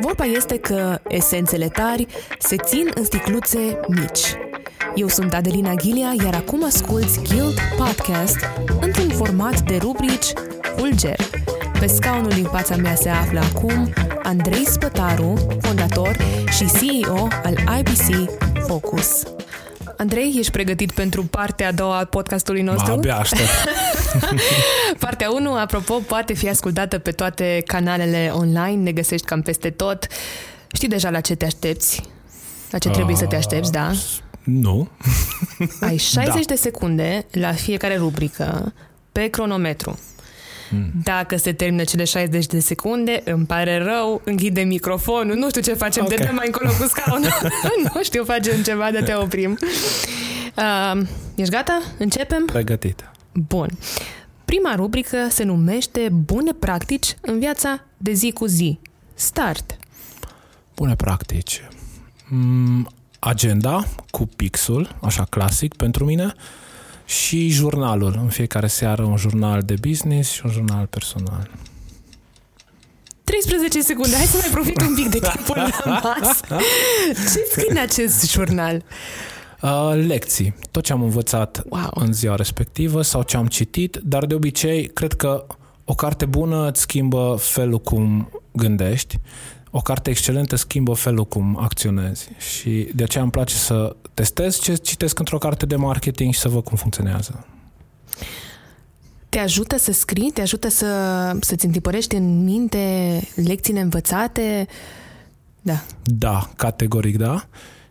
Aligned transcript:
Vorba 0.00 0.24
este 0.24 0.58
că 0.58 0.98
esențele 1.08 1.68
tari 1.68 2.06
se 2.38 2.56
țin 2.56 2.90
în 2.94 3.04
sticluțe 3.04 3.80
mici. 3.88 4.36
Eu 4.94 5.08
sunt 5.08 5.34
Adelina 5.34 5.74
Ghilia, 5.74 6.14
iar 6.24 6.34
acum 6.34 6.64
asculți 6.64 7.20
Guild 7.22 7.58
Podcast 7.76 8.38
într-un 8.80 9.08
format 9.08 9.60
de 9.60 9.76
rubrici 9.76 10.32
Fulger. 10.76 11.18
Pe 11.78 11.86
scaunul 11.86 12.30
din 12.30 12.44
fața 12.44 12.76
mea 12.76 12.94
se 12.94 13.08
află 13.08 13.40
acum 13.52 13.92
Andrei 14.22 14.66
Spătaru, 14.66 15.34
fondator 15.60 16.16
și 16.50 16.66
CEO 16.66 17.28
al 17.42 17.54
IBC 17.78 18.30
Focus. 18.66 19.37
Andrei, 19.98 20.34
ești 20.38 20.50
pregătit 20.50 20.92
pentru 20.92 21.24
partea 21.24 21.68
a 21.68 21.72
doua 21.72 21.98
a 21.98 22.04
podcastului 22.04 22.62
nostru? 22.62 22.92
Abia 22.92 23.16
aștept. 23.16 23.48
Partea 24.98 25.30
1, 25.30 25.54
apropo, 25.54 25.94
poate 25.94 26.32
fi 26.32 26.48
ascultată 26.48 26.98
pe 26.98 27.10
toate 27.10 27.62
canalele 27.66 28.30
online, 28.34 28.82
ne 28.82 28.92
găsești 28.92 29.26
cam 29.26 29.42
peste 29.42 29.70
tot. 29.70 30.06
Știi 30.72 30.88
deja 30.88 31.10
la 31.10 31.20
ce 31.20 31.34
te 31.34 31.44
aștepți? 31.44 32.02
La 32.70 32.78
ce 32.78 32.88
trebuie 32.88 33.16
să 33.16 33.26
te 33.26 33.36
aștepți, 33.36 33.72
da? 33.72 33.90
Nu. 34.42 34.88
Ai 35.80 35.96
60 35.96 36.34
da. 36.46 36.54
de 36.54 36.54
secunde 36.54 37.26
la 37.30 37.52
fiecare 37.52 37.96
rubrică 37.96 38.72
pe 39.12 39.26
cronometru. 39.26 39.98
Hmm. 40.68 40.90
Dacă 41.02 41.36
se 41.36 41.52
termină 41.52 41.84
cele 41.84 42.04
60 42.04 42.46
de 42.46 42.60
secunde, 42.60 43.22
îmi 43.24 43.46
pare 43.46 43.78
rău, 43.78 44.20
închide 44.24 44.60
microfonul, 44.60 45.36
nu 45.36 45.48
știu 45.48 45.60
ce 45.60 45.74
facem, 45.74 46.04
okay. 46.04 46.16
Ok. 46.16 46.20
te 46.20 46.26
dăm 46.26 46.34
mai 46.34 46.46
încolo 46.46 46.68
cu 46.68 46.86
scaunul. 46.88 47.30
nu 47.94 48.02
știu, 48.02 48.24
facem 48.24 48.62
ceva 48.62 48.90
de 48.90 49.00
te 49.00 49.14
oprim. 49.14 49.58
Uh, 50.56 51.00
ești 51.34 51.52
gata? 51.52 51.82
Începem? 51.98 52.44
Pregătit. 52.44 53.10
Bun. 53.32 53.68
Prima 54.44 54.74
rubrică 54.74 55.26
se 55.30 55.44
numește 55.44 56.08
Bune 56.12 56.52
practici 56.52 57.16
în 57.20 57.38
viața 57.38 57.84
de 57.96 58.12
zi 58.12 58.32
cu 58.32 58.46
zi. 58.46 58.78
Start. 59.14 59.76
Bune 60.74 60.94
practici. 60.96 61.62
Mm, 62.28 62.88
agenda 63.18 63.84
cu 64.10 64.28
pixul, 64.36 64.96
așa 65.00 65.24
clasic 65.24 65.74
pentru 65.74 66.04
mine, 66.04 66.34
și 67.08 67.48
jurnalul. 67.48 68.18
În 68.22 68.28
fiecare 68.28 68.66
seară 68.66 69.02
un 69.02 69.16
jurnal 69.16 69.62
de 69.62 69.74
business 69.80 70.30
și 70.30 70.40
un 70.44 70.50
jurnal 70.50 70.86
personal. 70.86 71.50
13 73.24 73.80
secunde, 73.82 74.16
hai 74.16 74.24
să 74.24 74.36
mai 74.40 74.48
profit 74.52 74.80
un 74.80 74.94
pic 74.94 75.08
de 75.08 75.18
timpul 75.34 75.54
rămas. 75.84 76.40
Ce 77.14 77.44
scrii 77.50 77.66
în 77.70 77.76
acest 77.76 78.30
jurnal? 78.30 78.84
Uh, 79.62 79.92
lecții. 80.06 80.54
Tot 80.70 80.82
ce 80.84 80.92
am 80.92 81.02
învățat 81.02 81.62
Wow. 81.68 81.90
în 81.94 82.12
ziua 82.12 82.34
respectivă 82.34 83.02
sau 83.02 83.22
ce 83.22 83.36
am 83.36 83.46
citit, 83.46 83.96
dar 84.02 84.26
de 84.26 84.34
obicei 84.34 84.86
cred 84.86 85.12
că 85.12 85.46
o 85.84 85.94
carte 85.94 86.24
bună 86.24 86.68
îți 86.68 86.80
schimbă 86.80 87.36
felul 87.40 87.78
cum 87.80 88.30
gândești, 88.52 89.18
o 89.70 89.80
carte 89.80 90.10
excelentă 90.10 90.56
schimbă 90.56 90.94
felul 90.94 91.24
cum 91.24 91.58
acționezi 91.60 92.28
și 92.38 92.88
de 92.94 93.02
aceea 93.02 93.22
îmi 93.22 93.32
place 93.32 93.54
să 93.54 93.96
testez 94.14 94.60
ce 94.60 94.74
citesc 94.74 95.18
într-o 95.18 95.38
carte 95.38 95.66
de 95.66 95.76
marketing 95.76 96.34
și 96.34 96.40
să 96.40 96.48
văd 96.48 96.64
cum 96.64 96.76
funcționează. 96.76 97.46
Te 99.28 99.38
ajută 99.38 99.78
să 99.78 99.92
scrii? 99.92 100.30
Te 100.30 100.40
ajută 100.40 100.68
să, 100.68 100.86
să-ți 101.40 101.64
întipărești 101.64 102.14
în 102.14 102.44
minte 102.44 103.20
lecțiile 103.34 103.80
învățate? 103.80 104.66
Da. 105.60 105.82
Da, 106.02 106.50
categoric 106.56 107.16
da. 107.16 107.46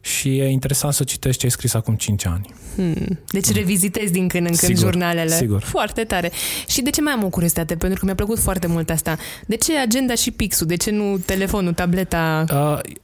Și 0.07 0.37
e 0.37 0.45
interesant 0.47 0.93
să 0.93 1.03
citești 1.03 1.39
ce 1.39 1.45
ai 1.45 1.51
scris 1.51 1.73
acum 1.73 1.95
5 1.95 2.25
ani. 2.25 2.53
Hmm. 2.75 3.19
Deci 3.29 3.51
revizitezi 3.51 4.11
din 4.11 4.27
când 4.27 4.45
în 4.45 4.55
când 4.55 4.75
Sigur, 4.75 4.91
jurnalele. 4.91 5.35
sigur. 5.35 5.61
Foarte 5.61 6.03
tare. 6.03 6.31
Și 6.67 6.81
de 6.81 6.89
ce 6.89 7.01
mai 7.01 7.13
am 7.13 7.23
o 7.23 7.29
curiozitate? 7.29 7.75
Pentru 7.75 7.99
că 7.99 8.05
mi-a 8.05 8.15
plăcut 8.15 8.39
foarte 8.39 8.67
mult 8.67 8.89
asta. 8.89 9.17
De 9.47 9.55
ce 9.55 9.77
agenda 9.77 10.15
și 10.15 10.31
pixul? 10.31 10.67
De 10.67 10.75
ce 10.75 10.91
nu 10.91 11.17
telefonul, 11.17 11.73
tableta? 11.73 12.45
Uh, 12.51 12.95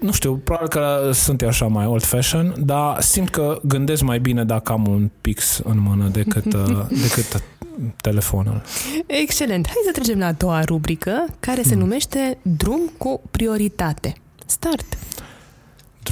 nu 0.00 0.12
știu, 0.12 0.36
probabil 0.36 0.68
că 0.68 1.10
sunt 1.12 1.42
eu 1.42 1.48
așa 1.48 1.66
mai 1.66 1.86
old-fashion, 1.86 2.54
dar 2.58 3.00
simt 3.00 3.28
că 3.28 3.60
gândesc 3.62 4.02
mai 4.02 4.18
bine 4.18 4.44
dacă 4.44 4.72
am 4.72 4.86
un 4.86 5.10
pix 5.20 5.60
în 5.64 5.78
mână 5.78 6.08
decât, 6.08 6.52
uh, 6.54 6.86
decât 7.02 7.42
telefonul. 8.00 8.62
Excelent. 9.06 9.66
Hai 9.66 9.76
să 9.84 9.92
trecem 9.92 10.18
la 10.18 10.26
a 10.26 10.32
doua 10.32 10.64
rubrică, 10.64 11.26
care 11.40 11.62
se 11.62 11.74
numește 11.74 12.38
Drum 12.42 12.80
cu 12.98 13.20
prioritate. 13.30 14.14
Start. 14.46 14.98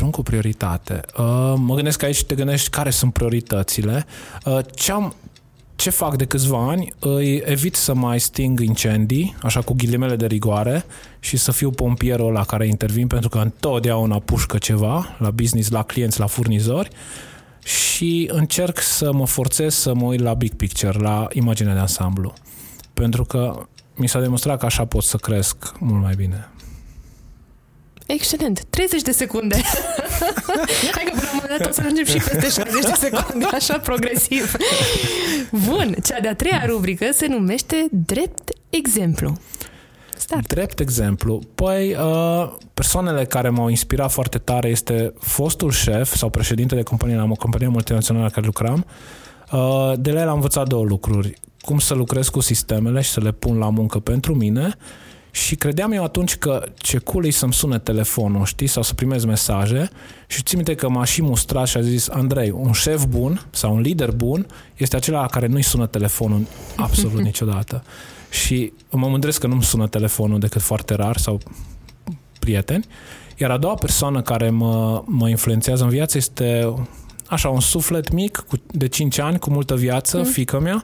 Drum 0.05 0.17
cu 0.17 0.31
prioritate. 0.31 1.01
Uh, 1.19 1.55
mă 1.57 1.75
gândesc 1.75 1.99
că 1.99 2.05
aici 2.05 2.25
te 2.25 2.35
gândești 2.35 2.71
care 2.71 2.91
sunt 2.91 3.13
prioritățile. 3.13 4.07
Uh, 4.45 4.59
ce, 4.75 4.93
am, 4.93 5.15
ce 5.77 5.91
fac 5.91 6.17
de 6.17 6.25
câțiva 6.25 6.69
ani? 6.69 6.93
Îi 6.99 7.43
evit 7.45 7.75
să 7.75 7.95
mai 7.95 8.21
sting 8.21 8.61
incendii, 8.61 9.37
așa 9.43 9.61
cu 9.61 9.73
ghilimele 9.73 10.17
de 10.17 10.27
rigoare, 10.27 10.85
și 11.21 11.37
să 11.37 11.53
fiu 11.53 11.71
pompierul 11.71 12.33
la 12.33 12.45
care 12.45 12.67
intervin, 12.67 13.07
pentru 13.07 13.29
că 13.29 13.39
întotdeauna 13.39 14.19
pușcă 14.19 14.59
ceva 14.59 15.17
la 15.19 15.31
business, 15.31 15.71
la 15.71 15.83
clienți, 15.83 16.21
la 16.21 16.27
furnizori 16.27 16.89
și 17.63 18.29
încerc 18.33 18.81
să 18.81 19.13
mă 19.13 19.27
forțez 19.27 19.75
să 19.75 19.95
mă 19.95 20.05
uit 20.05 20.21
la 20.21 20.35
big 20.35 20.53
picture, 20.53 20.99
la 20.99 21.27
imaginea 21.33 21.75
de 21.75 21.81
ansamblu. 21.81 22.33
Pentru 22.95 23.25
că 23.25 23.67
mi 23.95 24.09
s-a 24.09 24.21
demonstrat 24.21 24.59
că 24.59 24.67
așa 24.67 24.85
pot 24.85 25.03
să 25.03 25.17
cresc 25.17 25.73
mult 25.79 26.03
mai 26.03 26.15
bine. 26.15 26.49
Excelent. 28.07 28.65
30 28.71 29.03
de 29.03 29.11
secunde. 29.13 29.57
Hai 30.95 31.05
că 31.05 31.11
până 31.11 31.23
la 31.23 31.31
un 31.33 31.41
moment 31.43 31.59
dat 31.59 31.69
o 31.69 31.73
să 31.73 31.81
ajungem 31.85 32.05
și 32.05 32.19
peste 32.19 32.63
60 32.63 32.85
de 32.85 32.93
secunde, 32.99 33.47
așa 33.53 33.79
progresiv. 33.79 34.55
Bun. 35.51 35.95
Cea 36.05 36.21
de-a 36.21 36.35
treia 36.35 36.65
rubrică 36.67 37.07
se 37.13 37.27
numește 37.27 37.87
Drept 37.91 38.51
exemplu. 38.71 39.37
Start. 40.17 40.47
Drept 40.47 40.81
exemplu, 40.81 41.41
păi 41.55 41.95
uh, 41.95 42.53
persoanele 42.75 43.25
care 43.25 43.49
m-au 43.49 43.69
inspirat 43.69 44.11
foarte 44.11 44.39
tare 44.39 44.69
este 44.69 45.13
fostul 45.21 45.71
șef 45.71 46.15
sau 46.15 46.31
președinte 46.31 46.75
de 46.75 46.83
companie 46.83 47.17
la 47.17 47.27
o 47.31 47.35
companie 47.35 47.69
multinațională 47.69 48.25
la 48.25 48.31
care 48.31 48.47
lucram. 48.47 48.87
Uh, 49.53 49.93
de 49.97 50.13
la 50.13 50.21
el 50.21 50.29
am 50.29 50.35
învățat 50.35 50.69
două 50.69 50.85
lucruri. 50.85 51.33
Cum 51.61 51.79
să 51.79 51.95
lucrez 51.95 52.29
cu 52.29 52.41
sistemele 52.41 53.01
și 53.01 53.11
să 53.11 53.21
le 53.21 53.33
pun 53.33 53.59
la 53.59 53.71
muncă 53.71 53.99
pentru 53.99 54.35
mine 54.35 54.77
și 55.35 55.55
credeam 55.55 55.93
eu 55.93 56.05
atunci 56.05 56.37
că 56.37 56.65
ce 56.77 56.99
cool 56.99 57.27
e 57.27 57.31
să-mi 57.31 57.53
sune 57.53 57.79
telefonul, 57.79 58.45
știi, 58.45 58.67
sau 58.67 58.83
să 58.83 58.95
primez 58.95 59.25
mesaje 59.25 59.91
și 60.27 60.43
țin 60.43 60.57
minte 60.57 60.75
că 60.75 60.89
m-a 60.89 61.05
și 61.05 61.23
mustrat 61.23 61.67
și 61.67 61.77
a 61.77 61.81
zis 61.81 62.09
Andrei, 62.09 62.51
un 62.51 62.73
șef 62.73 63.05
bun 63.05 63.47
sau 63.51 63.75
un 63.75 63.81
lider 63.81 64.11
bun 64.11 64.47
este 64.77 64.97
acela 64.97 65.21
la 65.21 65.27
care 65.27 65.47
nu-i 65.47 65.63
sună 65.63 65.87
telefonul 65.87 66.47
absolut 66.77 67.23
niciodată. 67.31 67.85
Și 68.31 68.73
mă 68.91 69.09
mândresc 69.09 69.41
că 69.41 69.47
nu-mi 69.47 69.63
sună 69.63 69.89
telefonul 69.89 70.39
decât 70.39 70.61
foarte 70.61 70.95
rar 70.95 71.17
sau 71.17 71.41
prieteni. 72.39 72.87
Iar 73.37 73.51
a 73.51 73.59
doua 73.59 73.75
persoană 73.75 74.23
care 74.23 74.51
mă, 74.51 75.03
mă 75.07 75.29
influențează 75.29 75.85
în 75.85 75.91
viață 75.91 76.17
este 76.17 76.75
așa 77.27 77.49
un 77.49 77.61
suflet 77.61 78.13
mic 78.13 78.45
cu, 78.49 78.57
de 78.67 78.89
5 78.89 79.19
ani 79.19 79.39
cu 79.39 79.51
multă 79.51 79.77
viață, 79.77 80.17
mm. 80.17 80.25
fică 80.25 80.61
mea, 80.61 80.83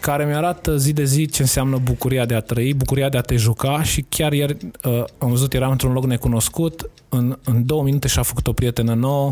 care 0.00 0.24
mi-arată 0.24 0.76
zi 0.76 0.92
de 0.92 1.04
zi 1.04 1.26
ce 1.26 1.42
înseamnă 1.42 1.76
bucuria 1.76 2.24
de 2.24 2.34
a 2.34 2.40
trăi, 2.40 2.74
bucuria 2.74 3.08
de 3.08 3.16
a 3.16 3.20
te 3.20 3.36
juca 3.36 3.82
și 3.82 4.04
chiar 4.08 4.32
ieri 4.32 4.56
uh, 4.84 5.04
am 5.18 5.30
văzut, 5.30 5.54
eram 5.54 5.70
într-un 5.70 5.92
loc 5.92 6.04
necunoscut, 6.04 6.90
în, 7.08 7.38
în 7.44 7.66
două 7.66 7.82
minute 7.82 8.08
și-a 8.08 8.22
făcut 8.22 8.46
o 8.46 8.52
prietenă 8.52 8.94
nouă, 8.94 9.30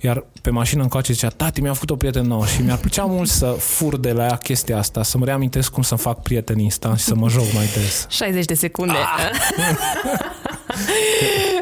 iar 0.00 0.24
pe 0.42 0.50
mașină 0.50 0.82
încoace 0.82 1.12
zicea, 1.12 1.28
tati, 1.28 1.60
mi-a 1.60 1.72
făcut 1.72 1.90
o 1.90 1.96
prietenă 1.96 2.26
nouă 2.26 2.46
și 2.46 2.62
mi-ar 2.62 2.78
plăcea 2.78 3.04
mult 3.14 3.28
să 3.28 3.46
fur 3.46 3.96
de 3.96 4.12
la 4.12 4.24
ea 4.24 4.36
chestia 4.36 4.78
asta, 4.78 5.02
să-mi 5.02 5.24
reamintesc 5.24 5.70
cum 5.70 5.82
să 5.82 5.94
fac 5.94 6.22
prieteni 6.22 6.62
instant 6.62 6.98
și 6.98 7.04
să 7.04 7.14
mă 7.14 7.28
joc 7.28 7.52
mai 7.52 7.66
des. 7.74 8.06
60 8.10 8.44
de 8.44 8.54
secunde. 8.54 8.94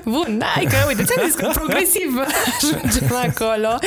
Bun, 0.04 0.42
hai 0.54 0.64
că, 0.64 0.76
uite, 0.86 1.04
ți-am 1.04 1.26
zis 1.26 1.34
că 1.34 1.50
progresiv 1.52 2.10
ajungem 2.60 3.16
acolo. 3.28 3.78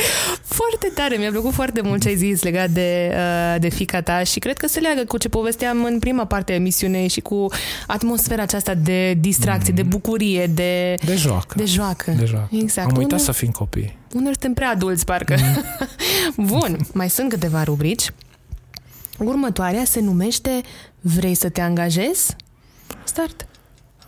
Foarte 0.62 0.92
tare, 0.94 1.16
mi-a 1.18 1.30
plăcut 1.30 1.54
foarte 1.54 1.82
mult 1.82 2.02
ce 2.02 2.08
ai 2.08 2.16
zis 2.16 2.42
legat 2.44 2.70
de, 2.70 3.12
uh, 3.14 3.60
de 3.60 3.70
fica 3.70 4.02
ta 4.02 4.24
și 4.24 4.40
cred 4.40 4.58
că 4.58 4.68
se 4.68 4.80
leagă 4.80 5.04
cu 5.08 5.18
ce 5.18 5.30
povesteam 5.30 5.84
în 5.84 6.00
prima 6.00 6.26
parte 6.26 6.52
a 6.52 6.56
emisiunei 6.56 7.08
și 7.08 7.20
cu 7.20 7.48
atmosfera 7.88 8.42
aceasta 8.42 8.74
de 8.74 9.14
distracție, 9.14 9.74
de 9.74 9.84
bucurie, 9.84 10.48
de... 10.48 10.94
De 11.06 11.16
joacă. 11.16 11.54
De 11.58 11.66
joacă. 11.66 12.12
De 12.12 12.26
joacă. 12.26 12.50
Exact. 12.52 12.88
Am 12.90 12.98
uitat 12.98 13.12
Unul- 13.12 13.26
să 13.26 13.32
fim 13.32 13.52
copii. 13.52 13.98
Uneori 14.14 14.38
suntem 14.40 14.54
prea 14.54 14.70
adulți, 14.70 15.06
parcă. 15.06 15.36
Bun, 16.52 16.78
mai 16.94 17.10
sunt 17.10 17.30
câteva 17.30 17.64
rubrici. 17.64 18.12
Următoarea 19.18 19.84
se 19.86 20.00
numește 20.00 20.62
Vrei 21.02 21.34
să 21.36 21.50
te 21.50 21.62
angajezi? 21.62 22.36
Start. 23.04 23.48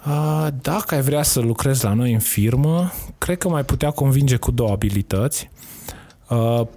Uh, 0.07 0.47
Dacă 0.61 0.95
ai 0.95 1.01
vrea 1.01 1.23
să 1.23 1.39
lucrezi 1.39 1.83
la 1.83 1.93
noi 1.93 2.13
în 2.13 2.19
firmă, 2.19 2.91
cred 3.17 3.37
că 3.37 3.49
mai 3.49 3.63
putea 3.65 3.91
convinge 3.91 4.35
cu 4.35 4.51
două 4.51 4.71
abilități. 4.71 5.49
Uh, 6.31 6.67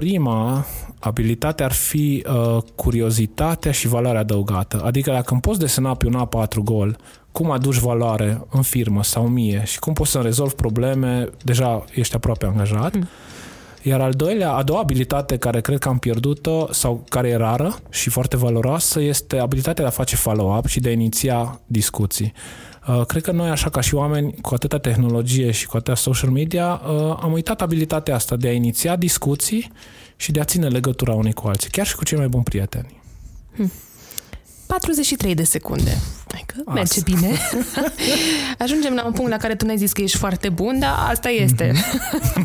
Prima 0.00 0.66
abilitate 0.98 1.62
ar 1.62 1.72
fi 1.72 2.24
uh, 2.26 2.62
curiozitatea 2.74 3.72
și 3.72 3.88
valoarea 3.88 4.20
adăugată. 4.20 4.82
Adică 4.84 5.10
dacă 5.10 5.32
îmi 5.32 5.40
poți 5.40 5.58
desena 5.58 5.94
pe 5.94 6.06
un 6.06 6.26
A4 6.26 6.56
gol 6.64 6.96
cum 7.32 7.50
aduci 7.50 7.78
valoare 7.78 8.46
în 8.50 8.62
firmă 8.62 9.02
sau 9.02 9.28
mie 9.28 9.62
și 9.64 9.78
cum 9.78 9.92
poți 9.92 10.10
să 10.10 10.18
rezolvi 10.18 10.54
probleme, 10.54 11.28
deja 11.44 11.84
ești 11.94 12.14
aproape 12.14 12.46
angajat. 12.46 12.94
Mm. 12.94 13.08
Iar 13.82 14.00
al 14.00 14.12
doilea, 14.12 14.52
a 14.52 14.62
doua 14.62 14.80
abilitate 14.80 15.36
care 15.36 15.60
cred 15.60 15.78
că 15.78 15.88
am 15.88 15.98
pierdut-o 15.98 16.72
sau 16.72 17.04
care 17.08 17.28
e 17.28 17.36
rară 17.36 17.78
și 17.90 18.10
foarte 18.10 18.36
valoroasă 18.36 19.00
este 19.00 19.38
abilitatea 19.38 19.84
de 19.84 19.90
a 19.90 19.92
face 19.92 20.16
follow-up 20.16 20.66
și 20.66 20.80
de 20.80 20.88
a 20.88 20.92
iniția 20.92 21.60
discuții. 21.66 22.32
Uh, 22.98 23.06
cred 23.06 23.22
că 23.22 23.32
noi, 23.32 23.50
așa 23.50 23.70
ca 23.70 23.80
și 23.80 23.94
oameni, 23.94 24.34
cu 24.40 24.54
atâta 24.54 24.78
tehnologie 24.78 25.50
și 25.50 25.66
cu 25.66 25.76
atâta 25.76 25.94
social 25.94 26.30
media, 26.30 26.80
uh, 26.84 27.16
am 27.20 27.32
uitat 27.32 27.60
abilitatea 27.62 28.14
asta 28.14 28.36
de 28.36 28.48
a 28.48 28.52
iniția 28.52 28.96
discuții 28.96 29.72
și 30.16 30.32
de 30.32 30.40
a 30.40 30.44
ține 30.44 30.68
legătura 30.68 31.12
unii 31.12 31.32
cu 31.32 31.48
alții, 31.48 31.70
chiar 31.70 31.86
și 31.86 31.96
cu 31.96 32.04
cei 32.04 32.18
mai 32.18 32.28
buni 32.28 32.42
prieteni. 32.42 33.00
Hmm. 33.54 33.72
43 34.66 35.34
de 35.34 35.42
secunde. 35.42 35.98
Adică 36.32 36.54
asta. 36.58 36.72
merge 36.72 37.00
bine. 37.04 37.36
Ajungem 38.64 38.94
la 38.94 39.04
un 39.04 39.12
punct 39.12 39.30
la 39.30 39.36
care 39.36 39.54
tu 39.54 39.64
ne-ai 39.64 39.78
zis 39.78 39.92
că 39.92 40.02
ești 40.02 40.16
foarte 40.16 40.48
bun, 40.48 40.78
dar 40.78 40.94
asta 41.08 41.28
este. 41.28 41.72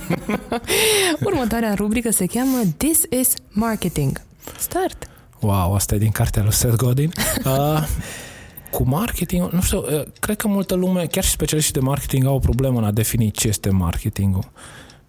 Următoarea 1.27 1.73
rubrică 1.73 2.11
se 2.11 2.25
cheamă 2.25 2.57
This 2.77 3.01
is 3.09 3.33
Marketing. 3.49 4.21
Start! 4.57 5.09
Wow, 5.39 5.73
asta 5.73 5.95
e 5.95 5.97
din 5.97 6.11
cartea 6.11 6.43
lui 6.43 6.53
Seth 6.53 6.75
Godin. 6.75 7.11
Uh, 7.45 7.83
cu 8.75 8.83
marketing, 8.83 9.51
nu 9.51 9.61
știu, 9.61 9.77
uh, 9.79 10.03
cred 10.19 10.37
că 10.37 10.47
multă 10.47 10.73
lume, 10.73 11.05
chiar 11.05 11.23
și 11.23 11.29
specialiștii 11.29 11.73
de 11.73 11.79
marketing, 11.79 12.25
au 12.25 12.35
o 12.35 12.39
problemă 12.39 12.77
în 12.77 12.83
a 12.83 12.91
defini 12.91 13.31
ce 13.31 13.47
este 13.47 13.69
marketingul. 13.69 14.51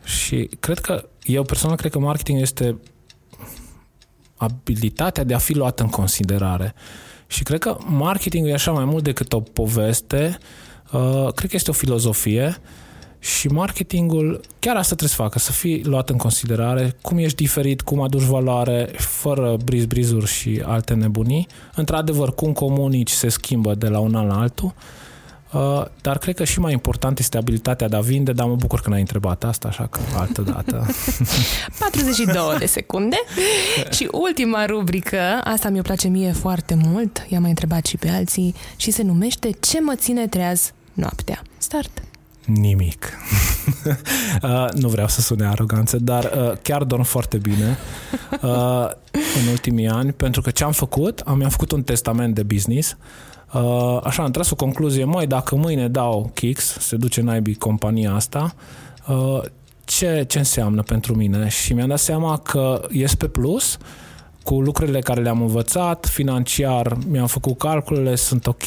Și 0.04 0.50
cred 0.60 0.78
că, 0.78 1.08
eu 1.24 1.42
personal 1.42 1.76
cred 1.76 1.90
că 1.90 1.98
marketing 1.98 2.40
este 2.40 2.78
abilitatea 4.36 5.24
de 5.24 5.34
a 5.34 5.38
fi 5.38 5.54
luat 5.54 5.80
în 5.80 5.88
considerare. 5.88 6.74
Și 7.26 7.42
cred 7.42 7.60
că 7.60 7.76
marketingul 7.86 8.50
e 8.50 8.54
așa 8.54 8.72
mai 8.72 8.84
mult 8.84 9.04
decât 9.04 9.32
o 9.32 9.40
poveste, 9.40 10.38
uh, 10.92 11.32
cred 11.34 11.50
că 11.50 11.56
este 11.56 11.70
o 11.70 11.74
filozofie 11.74 12.56
și 13.26 13.48
marketingul 13.48 14.40
chiar 14.58 14.76
asta 14.76 14.94
trebuie 14.94 15.08
să 15.08 15.22
facă, 15.22 15.38
să 15.38 15.52
fii 15.52 15.84
luat 15.84 16.10
în 16.10 16.16
considerare, 16.16 16.96
cum 17.02 17.18
ești 17.18 17.36
diferit, 17.36 17.80
cum 17.80 18.00
aduci 18.00 18.22
valoare, 18.22 18.90
fără 18.96 19.56
briz-brizuri 19.64 20.26
și 20.26 20.62
alte 20.64 20.94
nebunii. 20.94 21.46
Într-adevăr, 21.74 22.34
cum 22.34 22.52
comunici 22.52 23.10
se 23.10 23.28
schimbă 23.28 23.74
de 23.74 23.88
la 23.88 23.98
un 23.98 24.14
an 24.14 24.26
la 24.26 24.40
altul 24.40 24.74
Uh, 25.52 25.84
dar 26.02 26.18
cred 26.18 26.34
că 26.34 26.44
și 26.44 26.60
mai 26.60 26.72
important 26.72 27.18
este 27.18 27.36
abilitatea 27.36 27.88
de 27.88 27.96
a 27.96 28.00
vinde, 28.00 28.32
dar 28.32 28.46
mă 28.46 28.54
bucur 28.54 28.80
că 28.80 28.88
n-ai 28.88 29.00
întrebat 29.00 29.44
asta, 29.44 29.68
așa 29.68 29.86
că 29.86 30.00
altă 30.16 30.42
dată. 30.42 30.86
42 31.78 32.56
de 32.58 32.66
secunde. 32.66 33.16
și 33.90 34.08
ultima 34.12 34.64
rubrică, 34.64 35.20
asta 35.44 35.68
mi-o 35.68 35.82
place 35.82 36.08
mie 36.08 36.32
foarte 36.32 36.74
mult, 36.84 37.26
i-am 37.28 37.40
mai 37.40 37.50
întrebat 37.50 37.86
și 37.86 37.96
pe 37.96 38.08
alții, 38.08 38.54
și 38.76 38.90
se 38.90 39.02
numește 39.02 39.50
Ce 39.60 39.80
mă 39.80 39.94
ține 39.96 40.26
treaz 40.26 40.72
noaptea? 40.92 41.42
Start! 41.58 42.02
Nimic. 42.46 43.12
uh, 44.42 44.66
nu 44.72 44.88
vreau 44.88 45.08
să 45.08 45.20
sune 45.20 45.46
aroganță, 45.46 45.96
dar 45.98 46.24
uh, 46.24 46.52
chiar 46.62 46.84
dorm 46.84 47.02
foarte 47.02 47.36
bine 47.38 47.78
uh, 48.42 48.90
în 49.12 49.48
ultimii 49.50 49.88
ani, 49.88 50.12
pentru 50.12 50.40
că 50.40 50.50
ce 50.50 50.64
am 50.64 50.72
făcut, 50.72 51.20
am, 51.20 51.42
am 51.42 51.50
făcut 51.50 51.72
un 51.72 51.82
testament 51.82 52.34
de 52.34 52.42
business 52.42 52.96
Uh, 53.52 54.00
așa, 54.02 54.22
am 54.22 54.30
tras 54.30 54.50
o 54.50 54.54
concluzie, 54.54 55.04
mai 55.04 55.26
dacă 55.26 55.56
mâine 55.56 55.88
dau 55.88 56.30
kicks, 56.34 56.76
se 56.78 56.96
duce 56.96 57.20
naibii 57.20 57.54
compania 57.54 58.14
asta, 58.14 58.54
uh, 59.08 59.42
ce, 59.84 60.24
ce 60.28 60.38
înseamnă 60.38 60.82
pentru 60.82 61.14
mine? 61.14 61.48
Și 61.48 61.72
mi-am 61.72 61.88
dat 61.88 61.98
seama 61.98 62.38
că 62.38 62.86
ies 62.90 63.14
pe 63.14 63.26
plus, 63.26 63.78
cu 64.42 64.60
lucrurile 64.60 65.00
care 65.00 65.22
le-am 65.22 65.40
învățat, 65.40 66.06
financiar 66.06 66.96
mi-am 67.08 67.26
făcut 67.26 67.58
calculele, 67.58 68.14
sunt 68.14 68.46
ok, 68.46 68.64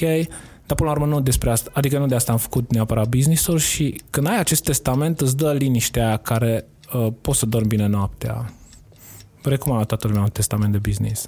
dar 0.70 0.78
până 0.78 0.90
la 0.90 0.96
urmă 0.96 1.14
nu 1.14 1.22
despre 1.22 1.50
asta, 1.50 1.70
adică 1.74 1.98
nu 1.98 2.06
de 2.06 2.16
asta 2.16 2.32
am 2.32 2.38
făcut 2.38 2.72
neapărat 2.72 3.08
business-ul 3.08 3.58
și 3.58 4.02
când 4.10 4.28
ai 4.28 4.40
acest 4.40 4.64
testament 4.64 5.20
îți 5.20 5.38
dă 5.38 5.54
liniștea 5.54 6.18
care 6.18 6.66
uh, 6.94 7.08
poți 7.22 7.40
să 7.40 7.46
dormi 7.46 7.68
bine 7.68 7.88
noaptea. 7.88 8.54
Recomand 9.44 9.80
la 9.80 9.86
toată 9.86 10.08
lumea 10.08 10.22
un 10.22 10.30
testament 10.30 10.72
de 10.72 10.78
business. 10.78 11.26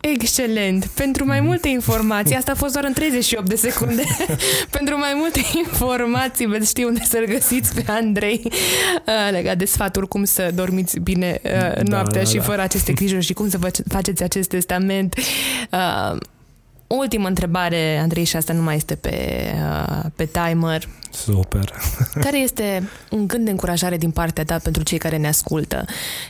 Excelent! 0.00 0.86
Pentru 0.86 1.26
mai 1.26 1.40
multe 1.40 1.68
informații, 1.68 2.36
asta 2.36 2.50
a 2.52 2.54
fost 2.54 2.72
doar 2.72 2.84
în 2.84 2.92
38 2.92 3.48
de 3.48 3.56
secunde, 3.56 4.02
pentru 4.76 4.98
mai 4.98 5.12
multe 5.14 5.40
informații 5.66 6.46
veți 6.46 6.68
ști 6.68 6.82
unde 6.82 7.02
să-l 7.04 7.24
găsiți 7.24 7.74
pe 7.74 7.84
Andrei 7.86 8.40
uh, 8.44 9.30
legat 9.30 9.56
de 9.56 9.64
sfaturi 9.64 10.08
cum 10.08 10.24
să 10.24 10.50
dormiți 10.54 10.98
bine 10.98 11.40
uh, 11.44 11.50
da, 11.50 11.82
noaptea 11.82 12.22
da, 12.22 12.28
și 12.28 12.36
da. 12.36 12.42
fără 12.42 12.62
aceste 12.62 12.92
grijuri 12.92 13.24
și 13.24 13.32
cum 13.32 13.48
să 13.48 13.58
faceți 13.88 14.22
acest 14.22 14.48
testament. 14.48 15.14
Uh, 15.72 16.18
ultimă 16.96 17.28
întrebare, 17.28 17.98
Andrei, 17.98 18.24
și 18.24 18.36
asta 18.36 18.52
nu 18.52 18.62
mai 18.62 18.76
este 18.76 18.94
pe, 18.94 19.44
uh, 19.54 20.04
pe 20.16 20.24
timer. 20.24 20.88
Super. 21.10 21.72
Care 22.24 22.38
este 22.38 22.88
un 23.10 23.26
gând 23.26 23.44
de 23.44 23.50
încurajare 23.50 23.96
din 23.96 24.10
partea 24.10 24.44
ta 24.44 24.58
pentru 24.62 24.82
cei 24.82 24.98
care 24.98 25.16
ne 25.16 25.28
ascultă? 25.28 25.84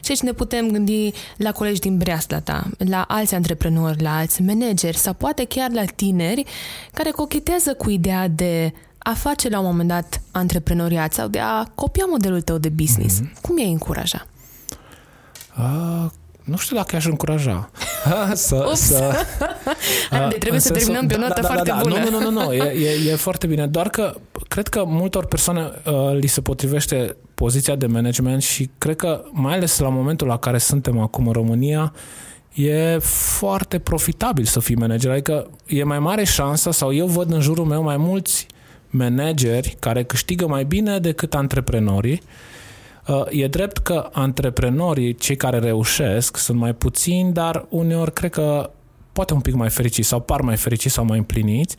Și 0.04 0.10
aici 0.10 0.20
ne 0.20 0.32
putem 0.32 0.70
gândi 0.70 1.12
la 1.36 1.52
colegi 1.52 1.80
din 1.80 1.96
breasla 1.96 2.40
ta, 2.40 2.70
la 2.78 3.04
alți 3.08 3.34
antreprenori, 3.34 4.02
la 4.02 4.16
alți 4.16 4.42
manageri 4.42 4.96
sau 4.96 5.12
poate 5.12 5.44
chiar 5.44 5.70
la 5.70 5.84
tineri 5.84 6.44
care 6.92 7.10
cochetează 7.10 7.74
cu 7.74 7.90
ideea 7.90 8.28
de 8.28 8.72
a 8.98 9.14
face 9.14 9.48
la 9.48 9.58
un 9.58 9.64
moment 9.64 9.88
dat 9.88 10.20
antreprenoriat 10.30 11.12
sau 11.12 11.28
de 11.28 11.38
a 11.38 11.64
copia 11.74 12.04
modelul 12.08 12.40
tău 12.40 12.58
de 12.58 12.68
business. 12.68 13.20
Mm-hmm. 13.20 13.40
Cum 13.40 13.58
i-ai 13.58 13.70
încuraja? 13.70 14.26
Uh, 15.58 16.10
nu 16.44 16.56
știu 16.56 16.76
dacă 16.76 16.96
aș 16.96 17.06
încuraja 17.06 17.70
să... 18.34 18.66
Ups. 18.68 18.80
să 18.80 19.14
de 20.28 20.36
trebuie 20.38 20.60
să 20.60 20.72
terminăm 20.72 21.06
pe 21.06 21.14
o 21.14 21.18
notă 21.18 21.40
da, 21.40 21.40
da, 21.40 21.46
foarte 21.46 21.70
da, 21.70 21.76
da. 21.76 21.82
bună. 21.82 21.94
Nu, 22.10 22.10
nu, 22.10 22.30
nu, 22.30 22.44
nu, 22.44 22.52
e, 22.52 22.62
e, 22.62 23.10
e 23.10 23.14
foarte 23.26 23.46
bine. 23.46 23.66
Doar 23.66 23.88
că 23.88 24.14
cred 24.48 24.68
că 24.68 24.84
multor 24.86 25.26
persoane 25.26 25.60
uh, 25.60 25.92
li 26.12 26.26
se 26.26 26.40
potrivește 26.40 27.16
poziția 27.34 27.76
de 27.76 27.86
management 27.86 28.42
și 28.42 28.70
cred 28.78 28.96
că 28.96 29.24
mai 29.30 29.54
ales 29.54 29.78
la 29.78 29.88
momentul 29.88 30.26
la 30.26 30.38
care 30.38 30.58
suntem 30.58 30.98
acum 30.98 31.26
în 31.26 31.32
România, 31.32 31.92
e 32.54 32.98
foarte 33.38 33.78
profitabil 33.78 34.44
să 34.44 34.60
fii 34.60 34.74
manager. 34.74 35.10
Adică 35.10 35.50
e 35.66 35.84
mai 35.84 35.98
mare 35.98 36.24
șansa 36.24 36.70
sau 36.70 36.94
eu 36.94 37.06
văd 37.06 37.32
în 37.32 37.40
jurul 37.40 37.64
meu 37.64 37.82
mai 37.82 37.96
mulți 37.96 38.46
manageri 38.90 39.76
care 39.78 40.04
câștigă 40.04 40.46
mai 40.46 40.64
bine 40.64 40.98
decât 40.98 41.34
antreprenorii 41.34 42.22
Uh, 43.06 43.24
e 43.30 43.46
drept 43.46 43.78
că 43.78 44.08
antreprenorii, 44.12 45.14
cei 45.14 45.36
care 45.36 45.58
reușesc, 45.58 46.36
sunt 46.36 46.58
mai 46.58 46.74
puțini, 46.74 47.32
dar 47.32 47.66
uneori 47.68 48.12
cred 48.12 48.30
că 48.30 48.70
poate 49.12 49.34
un 49.34 49.40
pic 49.40 49.54
mai 49.54 49.70
fericiți 49.70 50.08
sau 50.08 50.20
par 50.20 50.40
mai 50.40 50.56
fericiți 50.56 50.94
sau 50.94 51.04
mai 51.04 51.18
împliniți. 51.18 51.76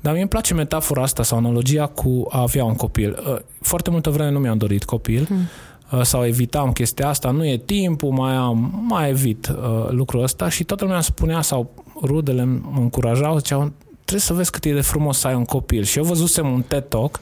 Dar 0.00 0.12
mie 0.12 0.20
îmi 0.20 0.30
place 0.30 0.54
metafora 0.54 1.02
asta 1.02 1.22
sau 1.22 1.38
analogia 1.38 1.86
cu 1.86 2.26
a 2.28 2.40
avea 2.40 2.64
un 2.64 2.74
copil. 2.74 3.24
Uh, 3.28 3.36
foarte 3.60 3.90
multă 3.90 4.10
vreme 4.10 4.30
nu 4.30 4.38
mi-am 4.38 4.58
dorit 4.58 4.84
copil 4.84 5.26
hmm. 5.26 6.02
sau 6.02 6.26
evitam 6.26 6.72
chestia 6.72 7.08
asta, 7.08 7.30
nu 7.30 7.46
e 7.46 7.56
timpul, 7.56 8.10
mai 8.10 8.34
am, 8.34 8.84
mai 8.88 9.08
evit 9.08 9.52
lucrul 9.88 10.22
ăsta 10.22 10.48
și 10.48 10.64
toată 10.64 10.84
lumea 10.84 11.00
spunea 11.00 11.40
sau 11.40 11.74
rudele 12.02 12.44
mă 12.44 12.80
încurajau, 12.80 13.36
ziceau, 13.36 13.72
trebuie 13.94 14.20
să 14.20 14.32
vezi 14.32 14.50
cât 14.50 14.64
e 14.64 14.72
de 14.72 14.80
frumos 14.80 15.18
să 15.18 15.26
ai 15.26 15.34
un 15.34 15.44
copil. 15.44 15.84
Și 15.84 15.98
eu 15.98 16.04
văzusem 16.04 16.52
un 16.52 16.62
TED 16.62 16.88
Talk 16.88 17.20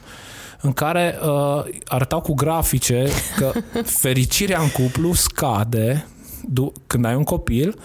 în 0.61 0.73
care 0.73 1.19
uh, 1.21 1.63
arătau 1.85 2.21
cu 2.21 2.33
grafice 2.33 3.07
că 3.37 3.51
fericirea 4.03 4.59
în 4.59 4.69
cuplu 4.69 5.13
scade 5.13 6.07
când 6.87 7.05
ai 7.05 7.15
un 7.15 7.23
copil 7.23 7.79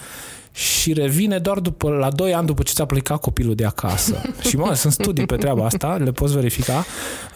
și 0.53 0.93
revine 0.93 1.39
doar 1.39 1.59
după, 1.59 1.91
la 1.91 2.11
2 2.11 2.35
ani 2.35 2.47
după 2.47 2.63
ce 2.63 2.73
ți-a 2.73 2.85
plecat 2.85 3.21
copilul 3.21 3.55
de 3.55 3.65
acasă. 3.65 4.21
și 4.49 4.57
mă, 4.57 4.75
sunt 4.75 4.93
studii 4.93 5.27
pe 5.27 5.37
treaba 5.37 5.65
asta, 5.65 5.97
le 5.97 6.13
poți 6.13 6.35
verifica. 6.35 6.85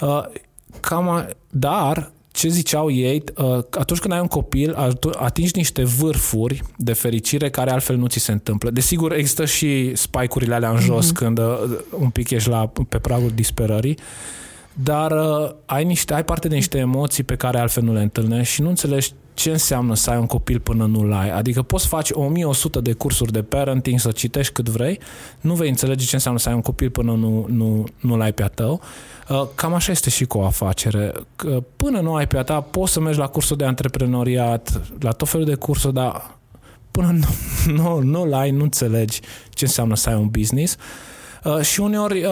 Uh, 0.00 0.22
cam, 0.80 1.28
dar 1.50 2.12
ce 2.34 2.48
ziceau 2.48 2.90
ei, 2.90 3.24
uh, 3.36 3.58
atunci 3.70 4.00
când 4.00 4.12
ai 4.12 4.20
un 4.20 4.26
copil, 4.26 4.96
atingi 5.16 5.50
niște 5.54 5.84
vârfuri 5.84 6.62
de 6.76 6.92
fericire 6.92 7.50
care 7.50 7.70
altfel 7.70 7.96
nu 7.96 8.06
ți 8.06 8.18
se 8.18 8.32
întâmplă. 8.32 8.70
Desigur, 8.70 9.12
există 9.12 9.44
și 9.44 9.94
spike-urile 9.94 10.54
alea 10.54 10.70
în 10.70 10.78
jos 10.78 11.10
mm-hmm. 11.10 11.14
când 11.14 11.38
uh, 11.38 11.44
un 11.90 12.10
pic 12.10 12.30
ești 12.30 12.48
la, 12.48 12.70
pe 12.88 12.98
pragul 12.98 13.30
disperării, 13.34 13.98
dar 14.72 15.10
uh, 15.10 15.50
ai, 15.66 15.84
niște, 15.84 16.14
ai 16.14 16.24
parte 16.24 16.48
de 16.48 16.54
niște 16.54 16.78
emoții 16.78 17.22
pe 17.22 17.36
care 17.36 17.58
altfel 17.58 17.82
nu 17.82 17.92
le 17.92 18.02
întâlnești 18.02 18.54
și 18.54 18.62
nu 18.62 18.68
înțelegi 18.68 19.12
ce 19.34 19.50
înseamnă 19.50 19.94
să 19.94 20.10
ai 20.10 20.18
un 20.18 20.26
copil 20.26 20.60
până 20.60 20.86
nu-l 20.86 21.12
ai. 21.12 21.30
Adică 21.30 21.62
poți 21.62 21.86
face 21.86 22.12
1100 22.14 22.80
de 22.80 22.92
cursuri 22.92 23.32
de 23.32 23.42
parenting, 23.42 24.00
să 24.00 24.10
citești 24.10 24.52
cât 24.52 24.68
vrei, 24.68 24.98
nu 25.40 25.54
vei 25.54 25.68
înțelege 25.68 26.04
ce 26.04 26.14
înseamnă 26.14 26.40
să 26.40 26.48
ai 26.48 26.54
un 26.54 26.60
copil 26.60 26.90
până 26.90 27.12
nu, 27.12 27.46
nu, 27.48 27.84
nu-l 28.00 28.20
ai 28.20 28.32
pe 28.32 28.42
a 28.42 28.48
tău. 28.48 28.80
Uh, 29.28 29.46
cam 29.54 29.74
așa 29.74 29.92
este 29.92 30.10
și 30.10 30.24
cu 30.24 30.38
o 30.38 30.44
afacere. 30.44 31.12
Până 31.76 32.00
nu 32.00 32.14
ai 32.14 32.26
pe 32.26 32.38
a 32.38 32.42
ta, 32.42 32.60
poți 32.60 32.92
să 32.92 33.00
mergi 33.00 33.18
la 33.18 33.26
cursul 33.26 33.56
de 33.56 33.64
antreprenoriat, 33.64 34.80
la 35.00 35.10
tot 35.10 35.28
felul 35.28 35.46
de 35.46 35.54
cursuri, 35.54 35.94
dar 35.94 36.38
până 36.90 37.10
nu, 37.12 37.28
nu, 37.82 37.98
nu-l 37.98 38.34
ai, 38.34 38.50
nu 38.50 38.62
înțelegi 38.62 39.20
ce 39.50 39.64
înseamnă 39.64 39.96
să 39.96 40.08
ai 40.08 40.16
un 40.16 40.28
business. 40.28 40.76
Uh, 41.44 41.60
și 41.60 41.80
uneori 41.80 42.26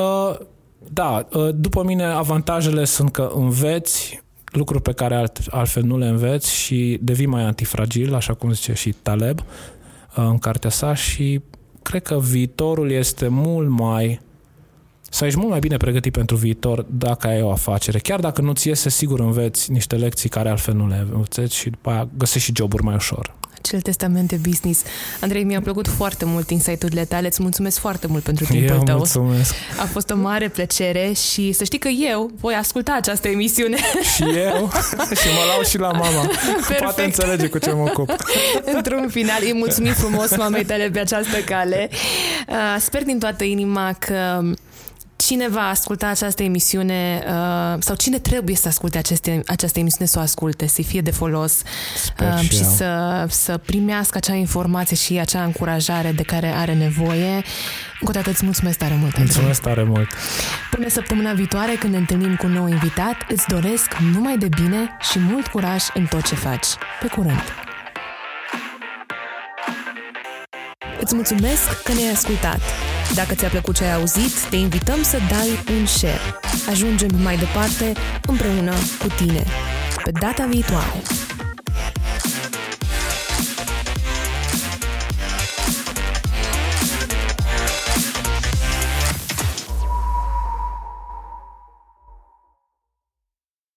da, 0.92 1.26
ă, 1.34 1.50
după 1.50 1.82
mine 1.82 2.04
avantajele 2.04 2.84
sunt 2.84 3.10
că 3.10 3.30
înveți 3.34 4.22
lucruri 4.52 4.82
pe 4.82 4.92
care 4.92 5.14
alt, 5.14 5.38
altfel 5.50 5.82
nu 5.82 5.98
le 5.98 6.06
înveți 6.06 6.54
și 6.54 6.98
devii 7.00 7.26
mai 7.26 7.42
antifragil, 7.42 8.14
așa 8.14 8.34
cum 8.34 8.52
zice 8.52 8.72
și 8.72 8.94
Taleb 9.02 9.38
ă, 10.16 10.22
în 10.22 10.38
cartea 10.38 10.70
sa 10.70 10.94
și 10.94 11.40
cred 11.82 12.02
că 12.02 12.18
viitorul 12.20 12.90
este 12.90 13.28
mult 13.28 13.68
mai 13.68 14.20
să 15.10 15.24
ești 15.24 15.38
mult 15.38 15.50
mai 15.50 15.58
bine 15.58 15.76
pregătit 15.76 16.12
pentru 16.12 16.36
viitor 16.36 16.86
dacă 16.90 17.26
ai 17.26 17.42
o 17.42 17.50
afacere. 17.50 17.98
Chiar 17.98 18.20
dacă 18.20 18.40
nu-ți 18.40 18.68
iese, 18.68 18.88
sigur 18.88 19.20
înveți 19.20 19.70
niște 19.70 19.96
lecții 19.96 20.28
care 20.28 20.48
altfel 20.48 20.74
nu 20.74 20.88
le 20.88 21.06
înveți 21.12 21.56
și 21.56 21.70
după 21.70 21.90
aia 21.90 22.08
găsești 22.16 22.48
și 22.48 22.52
joburi 22.56 22.82
mai 22.82 22.94
ușor 22.94 23.34
acel 23.62 23.80
testament 23.80 24.28
de 24.28 24.36
business. 24.48 24.82
Andrei, 25.20 25.44
mi-a 25.44 25.60
plăcut 25.60 25.88
foarte 25.88 26.24
mult 26.24 26.50
insight-urile 26.50 27.04
tale, 27.04 27.26
îți 27.26 27.42
mulțumesc 27.42 27.78
foarte 27.78 28.06
mult 28.06 28.22
pentru 28.22 28.44
timpul 28.44 28.76
eu 28.76 28.82
tău. 28.82 28.96
mulțumesc. 28.96 29.54
A 29.80 29.84
fost 29.84 30.10
o 30.10 30.16
mare 30.16 30.48
plăcere 30.48 31.12
și 31.12 31.52
să 31.52 31.64
știi 31.64 31.78
că 31.78 31.88
eu 31.88 32.30
voi 32.40 32.54
asculta 32.54 32.92
această 32.92 33.28
emisiune. 33.28 33.76
Și 34.14 34.22
eu 34.22 34.70
și 35.20 35.28
mă 35.36 35.42
lau 35.54 35.62
și 35.68 35.78
la 35.78 35.90
mama. 35.90 36.26
Perfect. 36.26 36.80
Poate 36.80 37.02
înțelege 37.02 37.46
cu 37.46 37.58
ce 37.58 37.70
mă 37.70 37.82
ocup. 37.82 38.10
Într-un 38.74 39.08
final, 39.08 39.38
îi 39.40 39.54
mulțumim 39.54 39.92
frumos 39.92 40.36
mamei 40.36 40.64
tale 40.64 40.90
pe 40.90 40.98
această 40.98 41.36
cale. 41.44 41.88
Uh, 42.48 42.76
sper 42.78 43.02
din 43.02 43.18
toată 43.18 43.44
inima 43.44 43.96
că 43.98 44.42
cine 45.26 45.48
va 45.48 45.68
asculta 45.68 46.06
această 46.06 46.42
emisiune 46.42 47.24
uh, 47.26 47.76
sau 47.78 47.94
cine 47.94 48.18
trebuie 48.18 48.56
să 48.56 48.68
asculte 48.68 48.98
aceste, 48.98 49.42
această 49.46 49.78
emisiune 49.78 50.06
să 50.06 50.18
o 50.18 50.22
asculte, 50.22 50.66
să 50.66 50.82
fie 50.82 51.00
de 51.00 51.10
folos 51.10 51.62
uh, 52.20 52.38
și, 52.38 52.48
și 52.48 52.64
să, 52.64 53.24
să 53.28 53.58
primească 53.58 54.16
acea 54.16 54.34
informație 54.34 54.96
și 54.96 55.18
acea 55.18 55.44
încurajare 55.44 56.12
de 56.12 56.22
care 56.22 56.46
are 56.46 56.74
nevoie. 56.74 57.34
Încă 58.00 58.08
o 58.08 58.10
dată 58.10 58.30
îți 58.30 58.44
mulțumesc 58.44 58.78
tare 58.78 58.96
mult. 59.00 59.18
Mulțumesc 59.18 59.60
tare 59.60 59.82
mult. 59.82 60.08
Până 60.70 60.88
săptămâna 60.88 61.32
viitoare, 61.32 61.74
când 61.74 61.92
ne 61.92 61.98
întâlnim 61.98 62.36
cu 62.36 62.46
un 62.46 62.52
nou 62.52 62.68
invitat, 62.68 63.16
îți 63.28 63.48
doresc 63.48 63.96
numai 64.14 64.38
de 64.38 64.48
bine 64.48 64.96
și 65.10 65.18
mult 65.18 65.46
curaj 65.46 65.82
în 65.94 66.06
tot 66.06 66.22
ce 66.22 66.34
faci. 66.34 66.66
Pe 67.00 67.06
curând! 67.06 67.42
Îți 71.00 71.14
mulțumesc 71.14 71.82
că 71.82 71.92
ne-ai 71.92 72.12
ascultat. 72.12 72.60
Dacă 73.14 73.34
ți-a 73.34 73.48
plăcut 73.48 73.74
ce 73.74 73.84
ai 73.84 73.94
auzit, 73.94 74.48
te 74.50 74.56
invităm 74.56 75.02
să 75.02 75.18
dai 75.28 75.76
un 75.78 75.86
share. 75.86 76.20
Ajungem 76.70 77.10
mai 77.22 77.36
departe 77.36 77.92
împreună 78.26 78.72
cu 78.98 79.06
tine. 79.16 79.44
Pe 80.04 80.10
data 80.10 80.46
viitoare! 80.50 81.21